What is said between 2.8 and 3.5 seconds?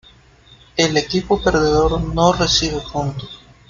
puntos.